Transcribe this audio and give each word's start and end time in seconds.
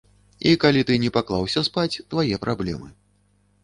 І 0.51 0.53
калі 0.63 0.81
ты 0.91 0.97
не 1.03 1.13
паклаўся 1.19 1.65
спаць, 1.71 2.01
твае 2.15 2.29
праблемы. 2.47 2.87